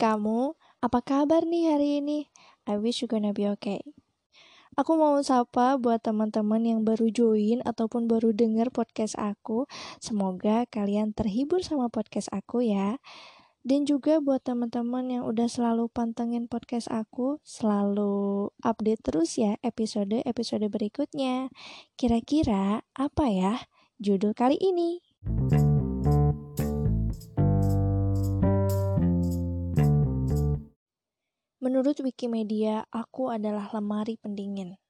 Kamu, 0.00 0.56
apa 0.80 1.04
kabar 1.04 1.44
nih 1.44 1.76
hari 1.76 2.00
ini? 2.00 2.24
I 2.64 2.80
wish 2.80 3.04
you 3.04 3.08
gonna 3.12 3.36
be 3.36 3.44
okay. 3.44 3.84
Aku 4.72 4.96
mau 4.96 5.20
sapa 5.20 5.76
buat 5.76 6.00
teman-teman 6.00 6.64
yang 6.64 6.88
baru 6.88 7.12
join 7.12 7.60
ataupun 7.68 8.08
baru 8.08 8.32
denger 8.32 8.72
podcast 8.72 9.12
aku. 9.20 9.68
Semoga 10.00 10.64
kalian 10.72 11.12
terhibur 11.12 11.60
sama 11.60 11.92
podcast 11.92 12.32
aku 12.32 12.64
ya. 12.64 12.96
Dan 13.60 13.84
juga 13.84 14.24
buat 14.24 14.40
teman-teman 14.40 15.20
yang 15.20 15.28
udah 15.28 15.52
selalu 15.52 15.92
pantengin 15.92 16.48
podcast 16.48 16.88
aku, 16.88 17.36
selalu 17.44 18.48
update 18.64 19.04
terus 19.04 19.36
ya 19.36 19.60
episode-episode 19.60 20.64
berikutnya. 20.72 21.52
Kira-kira 22.00 22.88
apa 22.96 23.28
ya 23.28 23.68
judul 24.00 24.32
kali 24.32 24.56
ini? 24.64 25.09
Menurut 31.60 32.00
Wikimedia, 32.00 32.88
aku 32.88 33.28
adalah 33.28 33.68
lemari 33.76 34.16
pendingin. 34.16 34.80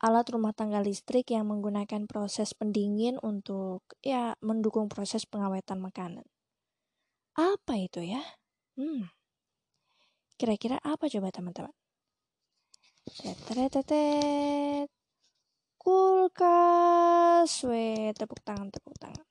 Alat 0.00 0.32
rumah 0.32 0.56
tangga 0.56 0.80
listrik 0.80 1.28
yang 1.28 1.44
menggunakan 1.52 2.08
proses 2.08 2.56
pendingin 2.56 3.20
untuk 3.20 3.84
ya 4.00 4.32
mendukung 4.40 4.88
proses 4.88 5.28
pengawetan 5.28 5.76
makanan. 5.76 6.24
Apa 7.36 7.76
itu 7.76 8.00
ya? 8.00 8.24
Hmm. 8.80 9.12
Kira-kira 10.40 10.80
apa 10.80 11.04
coba 11.04 11.28
teman-teman? 11.28 11.72
Tetetetet. 13.08 14.88
Kulkas. 15.76 17.60
Weh, 17.68 18.12
tepuk 18.16 18.40
tangan, 18.40 18.72
tepuk 18.72 18.96
tangan. 18.96 19.24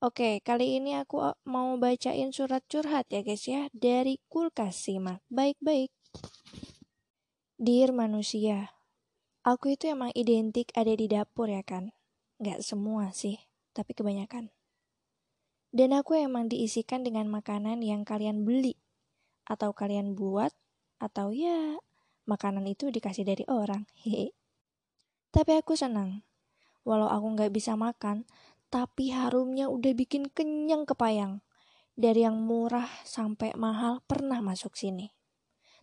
Oke, 0.00 0.40
kali 0.40 0.80
ini 0.80 0.96
aku 0.96 1.20
mau 1.44 1.76
bacain 1.76 2.32
surat 2.32 2.64
curhat 2.72 3.04
ya 3.12 3.20
guys 3.20 3.44
ya 3.44 3.68
dari 3.76 4.16
kulkas 4.32 4.88
simak 4.88 5.20
baik-baik. 5.28 5.92
Dear 7.60 7.92
manusia, 7.92 8.72
aku 9.44 9.76
itu 9.76 9.92
emang 9.92 10.08
identik 10.16 10.72
ada 10.72 10.96
di 10.96 11.04
dapur 11.12 11.44
ya 11.44 11.60
kan? 11.60 11.92
Gak 12.40 12.64
semua 12.64 13.12
sih, 13.12 13.36
tapi 13.76 13.92
kebanyakan. 13.92 14.48
Dan 15.68 15.92
aku 15.92 16.16
emang 16.16 16.48
diisikan 16.48 17.04
dengan 17.04 17.28
makanan 17.28 17.84
yang 17.84 18.08
kalian 18.08 18.48
beli, 18.48 18.80
atau 19.44 19.76
kalian 19.76 20.16
buat, 20.16 20.56
atau 21.04 21.36
ya 21.36 21.76
makanan 22.24 22.64
itu 22.64 22.88
dikasih 22.88 23.28
dari 23.28 23.44
orang. 23.44 23.84
Hehe. 24.08 24.32
Tapi 25.28 25.60
aku 25.60 25.76
senang, 25.76 26.24
walau 26.88 27.12
aku 27.12 27.44
gak 27.44 27.52
bisa 27.52 27.76
makan, 27.76 28.24
tapi 28.72 29.12
harumnya 29.12 29.68
udah 29.68 29.92
bikin 29.92 30.32
kenyang 30.32 30.88
kepayang. 30.88 31.44
Dari 31.92 32.24
yang 32.24 32.40
murah 32.40 32.88
sampai 33.04 33.52
mahal 33.52 34.00
pernah 34.08 34.40
masuk 34.40 34.80
sini. 34.80 35.12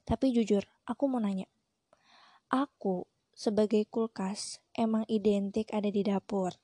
Tapi 0.09 0.33
jujur, 0.33 0.65
aku 0.89 1.05
mau 1.05 1.21
nanya. 1.21 1.45
Aku 2.47 3.03
sebagai 3.35 3.83
kulkas 3.91 4.63
emang 4.71 5.03
identik 5.11 5.67
ada 5.75 5.91
di 5.91 5.99
dapur. 5.99 6.55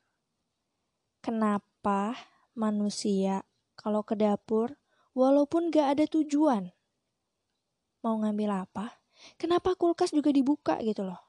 Kenapa 1.20 2.16
manusia 2.56 3.44
kalau 3.76 4.08
ke 4.08 4.16
dapur 4.16 4.80
walaupun 5.12 5.68
gak 5.76 6.00
ada 6.00 6.06
tujuan 6.08 6.72
mau 8.04 8.20
ngambil 8.20 8.68
apa, 8.68 9.00
kenapa 9.40 9.80
kulkas 9.80 10.12
juga 10.12 10.32
dibuka 10.36 10.76
gitu 10.84 11.08
loh. 11.08 11.20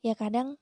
Ya 0.00 0.16
kadang 0.16 0.56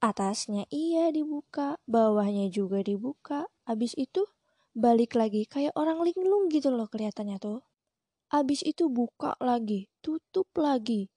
atasnya 0.00 0.64
iya 0.72 1.12
dibuka, 1.12 1.76
bawahnya 1.84 2.48
juga 2.48 2.80
dibuka, 2.80 3.44
abis 3.68 3.92
itu 3.96 4.24
balik 4.72 5.16
lagi 5.16 5.44
kayak 5.44 5.76
orang 5.76 6.00
linglung 6.00 6.48
gitu 6.48 6.72
loh 6.72 6.88
kelihatannya 6.88 7.36
tuh. 7.36 7.60
Abis 8.32 8.64
itu 8.64 8.88
buka 8.88 9.36
lagi, 9.38 9.92
tutup 10.00 10.48
lagi. 10.56 11.13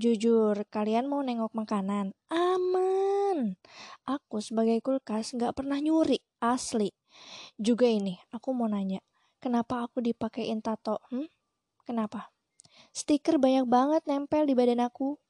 Jujur, 0.00 0.56
kalian 0.72 1.12
mau 1.12 1.20
nengok 1.20 1.52
makanan? 1.52 2.16
Aman. 2.32 3.60
Aku 4.08 4.40
sebagai 4.40 4.80
kulkas 4.80 5.36
nggak 5.36 5.60
pernah 5.60 5.76
nyuri, 5.76 6.24
asli. 6.40 6.88
Juga 7.60 7.84
ini, 7.84 8.16
aku 8.32 8.56
mau 8.56 8.64
nanya, 8.64 9.04
kenapa 9.44 9.84
aku 9.84 10.00
dipakein 10.00 10.64
tato? 10.64 11.04
Hmm? 11.12 11.28
Kenapa? 11.84 12.32
Stiker 12.96 13.36
banyak 13.36 13.68
banget 13.68 14.08
nempel 14.08 14.48
di 14.48 14.56
badan 14.56 14.80
aku. 14.80 15.20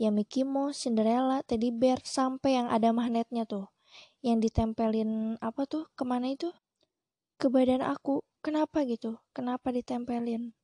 Ya 0.00 0.08
Mickey 0.08 0.48
Mouse, 0.48 0.88
Cinderella, 0.88 1.44
Teddy 1.44 1.68
Bear, 1.68 2.00
sampai 2.00 2.64
yang 2.64 2.72
ada 2.72 2.96
magnetnya 2.96 3.44
tuh. 3.44 3.68
Yang 4.24 4.48
ditempelin 4.48 5.36
apa 5.44 5.68
tuh? 5.68 5.84
Ke 5.92 6.08
mana 6.08 6.32
itu? 6.32 6.48
Ke 7.36 7.52
badan 7.52 7.84
aku. 7.84 8.24
Kenapa 8.40 8.88
gitu? 8.88 9.20
Kenapa 9.36 9.68
ditempelin? 9.68 10.56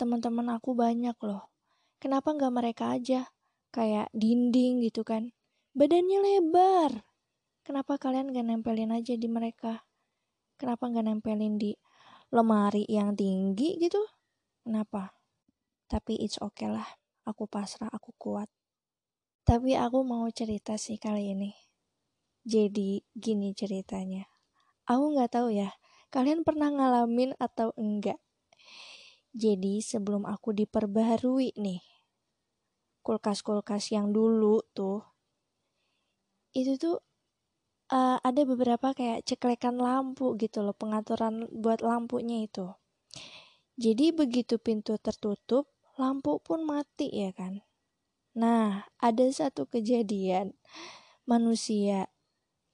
Teman-teman 0.00 0.56
aku 0.56 0.72
banyak 0.72 1.20
loh 1.20 1.52
Kenapa 1.98 2.30
nggak 2.30 2.54
mereka 2.54 2.94
aja? 2.94 3.26
Kayak 3.74 4.06
dinding 4.14 4.82
gitu 4.86 5.02
kan. 5.02 5.34
Badannya 5.74 6.18
lebar. 6.22 7.02
Kenapa 7.66 7.98
kalian 7.98 8.30
nggak 8.30 8.46
nempelin 8.46 8.94
aja 8.94 9.18
di 9.18 9.26
mereka? 9.26 9.82
Kenapa 10.58 10.86
nggak 10.86 11.06
nempelin 11.10 11.58
di 11.58 11.74
lemari 12.30 12.86
yang 12.86 13.18
tinggi 13.18 13.82
gitu? 13.82 13.98
Kenapa? 14.62 15.10
Tapi 15.90 16.22
it's 16.22 16.38
okay 16.38 16.70
lah. 16.70 16.86
Aku 17.26 17.50
pasrah, 17.50 17.90
aku 17.90 18.14
kuat. 18.16 18.48
Tapi 19.42 19.74
aku 19.74 20.04
mau 20.06 20.24
cerita 20.30 20.78
sih 20.78 20.96
kali 20.96 21.34
ini. 21.34 21.50
Jadi 22.46 23.02
gini 23.12 23.52
ceritanya. 23.52 24.24
Aku 24.88 25.12
nggak 25.12 25.34
tahu 25.36 25.52
ya, 25.52 25.74
kalian 26.08 26.46
pernah 26.46 26.72
ngalamin 26.72 27.36
atau 27.36 27.76
enggak. 27.76 28.16
Jadi 29.36 29.84
sebelum 29.84 30.24
aku 30.24 30.56
diperbaharui 30.56 31.56
nih, 31.60 31.84
kulkas-kulkas 33.04 33.92
yang 33.92 34.12
dulu 34.12 34.64
tuh, 34.72 35.04
itu 36.56 36.80
tuh 36.80 37.00
uh, 37.92 38.18
ada 38.20 38.42
beberapa 38.44 38.92
kayak 38.96 39.24
ceklekan 39.28 39.76
lampu 39.76 40.36
gitu 40.40 40.64
loh, 40.64 40.76
pengaturan 40.76 41.48
buat 41.52 41.84
lampunya 41.84 42.44
itu. 42.44 42.72
Jadi 43.78 44.10
begitu 44.10 44.58
pintu 44.58 44.98
tertutup, 44.98 45.70
lampu 46.00 46.42
pun 46.42 46.66
mati 46.66 47.10
ya 47.12 47.30
kan. 47.30 47.62
Nah, 48.38 48.86
ada 48.98 49.26
satu 49.30 49.66
kejadian 49.66 50.54
manusia 51.26 52.10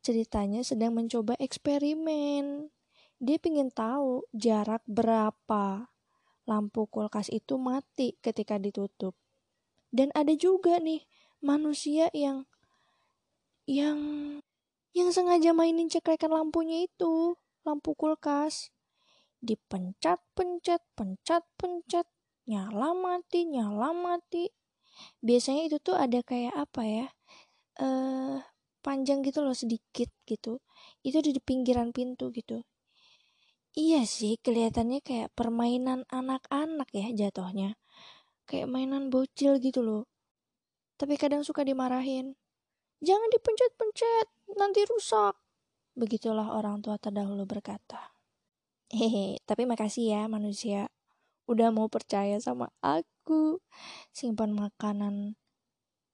ceritanya 0.04 0.60
sedang 0.60 0.92
mencoba 0.92 1.36
eksperimen. 1.40 2.68
Dia 3.16 3.40
ingin 3.40 3.72
tahu 3.72 4.28
jarak 4.36 4.84
berapa 4.84 5.93
lampu 6.44 6.84
kulkas 6.88 7.32
itu 7.32 7.56
mati 7.56 8.16
ketika 8.20 8.60
ditutup. 8.60 9.16
Dan 9.94 10.10
ada 10.12 10.32
juga 10.36 10.80
nih 10.80 11.06
manusia 11.44 12.08
yang 12.12 12.48
yang 13.64 13.98
yang 14.94 15.10
sengaja 15.10 15.50
mainin 15.50 15.90
ceklekan 15.90 16.30
lampunya 16.30 16.86
itu, 16.86 17.34
lampu 17.66 17.96
kulkas. 17.96 18.70
Dipencet, 19.44 20.22
pencet, 20.32 20.80
pencet, 20.96 21.44
pencet, 21.58 22.06
nyala 22.48 22.96
mati, 22.96 23.44
nyala 23.44 23.92
mati. 23.92 24.48
Biasanya 25.20 25.68
itu 25.68 25.76
tuh 25.82 25.98
ada 25.98 26.22
kayak 26.22 26.54
apa 26.54 26.82
ya? 26.86 27.06
Eh 27.76 27.84
uh, 27.84 28.38
panjang 28.84 29.24
gitu 29.24 29.40
loh 29.42 29.56
sedikit 29.56 30.08
gitu. 30.28 30.60
Itu 31.02 31.18
di 31.24 31.36
pinggiran 31.40 31.90
pintu 31.90 32.30
gitu. 32.30 32.62
Iya 33.74 34.06
sih, 34.06 34.38
kelihatannya 34.38 35.02
kayak 35.02 35.34
permainan 35.34 36.06
anak-anak 36.06 36.86
ya 36.94 37.10
jatuhnya. 37.10 37.74
Kayak 38.46 38.70
mainan 38.70 39.10
bocil 39.10 39.58
gitu 39.58 39.82
loh. 39.82 40.06
Tapi 40.94 41.18
kadang 41.18 41.42
suka 41.42 41.66
dimarahin. 41.66 42.38
Jangan 43.02 43.26
dipencet-pencet, 43.34 44.26
nanti 44.54 44.86
rusak. 44.86 45.34
Begitulah 45.98 46.54
orang 46.54 46.86
tua 46.86 47.02
terdahulu 47.02 47.50
berkata. 47.50 48.14
Hehe, 48.94 49.42
tapi 49.42 49.66
makasih 49.66 50.06
ya 50.06 50.22
manusia. 50.30 50.86
Udah 51.50 51.74
mau 51.74 51.90
percaya 51.90 52.38
sama 52.38 52.70
aku. 52.78 53.58
Simpan 54.14 54.54
makanan 54.54 55.34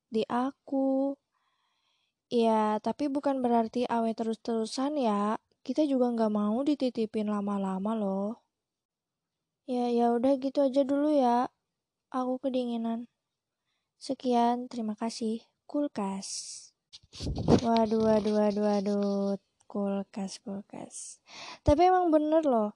di 0.08 0.24
aku. 0.32 1.12
Ya, 2.32 2.80
tapi 2.80 3.12
bukan 3.12 3.44
berarti 3.44 3.84
awet 3.84 4.16
terus-terusan 4.16 4.96
ya 4.96 5.36
kita 5.70 5.86
juga 5.86 6.10
nggak 6.10 6.34
mau 6.34 6.66
dititipin 6.66 7.30
lama-lama 7.30 7.94
loh. 7.94 8.42
Ya, 9.70 9.86
ya 9.86 10.10
udah 10.10 10.34
gitu 10.42 10.66
aja 10.66 10.82
dulu 10.82 11.14
ya. 11.14 11.46
Aku 12.10 12.42
kedinginan. 12.42 13.06
Sekian, 14.02 14.66
terima 14.66 14.98
kasih. 14.98 15.46
Kulkas. 15.70 16.26
Waduh, 17.62 18.02
waduh, 18.02 18.34
waduh, 18.34 18.64
waduh. 18.66 19.38
Kulkas, 19.70 20.42
kulkas. 20.42 21.22
Tapi 21.62 21.86
emang 21.86 22.10
bener 22.10 22.42
loh. 22.42 22.74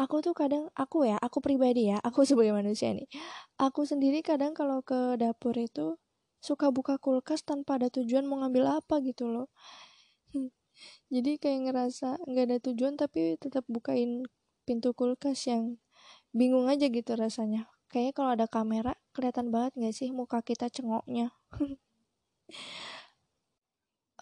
Aku 0.00 0.24
tuh 0.24 0.32
kadang, 0.32 0.72
aku 0.72 1.04
ya, 1.04 1.20
aku 1.20 1.44
pribadi 1.44 1.92
ya, 1.92 2.00
aku 2.00 2.24
sebagai 2.32 2.56
manusia 2.56 2.96
nih. 2.96 3.12
Aku 3.60 3.84
sendiri 3.84 4.24
kadang 4.24 4.56
kalau 4.56 4.80
ke 4.80 5.20
dapur 5.20 5.52
itu 5.60 6.00
suka 6.40 6.72
buka 6.72 6.96
kulkas 6.96 7.44
tanpa 7.44 7.76
ada 7.76 7.92
tujuan 7.92 8.24
mau 8.24 8.40
ngambil 8.40 8.80
apa 8.80 9.04
gitu 9.04 9.28
loh 9.28 9.52
jadi 11.12 11.38
kayak 11.38 11.60
ngerasa 11.70 12.22
nggak 12.28 12.44
ada 12.48 12.58
tujuan 12.70 12.94
tapi 12.96 13.36
tetap 13.36 13.64
bukain 13.68 14.24
pintu 14.64 14.94
kulkas 14.94 15.46
yang 15.50 15.76
bingung 16.32 16.70
aja 16.70 16.88
gitu 16.88 17.12
rasanya 17.18 17.68
kayaknya 17.92 18.12
kalau 18.16 18.30
ada 18.32 18.46
kamera 18.48 18.96
kelihatan 19.12 19.52
banget 19.52 19.72
gak 19.76 19.94
sih 19.94 20.08
muka 20.14 20.40
kita 20.40 20.72
cengoknya 20.72 21.34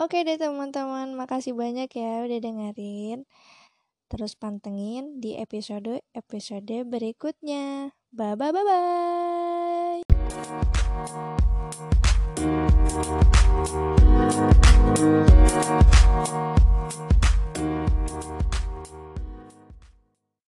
Oke 0.00 0.24
deh 0.24 0.40
teman-teman, 0.40 1.12
makasih 1.12 1.52
banyak 1.52 1.92
ya 1.92 2.24
udah 2.24 2.40
dengerin. 2.40 3.28
Terus 4.08 4.32
pantengin 4.32 5.20
di 5.20 5.36
episode-episode 5.36 6.88
berikutnya. 6.88 7.92
Bye 8.08 8.32
bye 8.32 8.48
bye 8.48 8.64
bye. 8.64 9.29